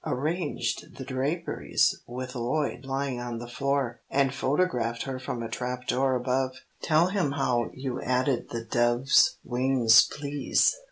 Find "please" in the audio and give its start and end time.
10.11-10.75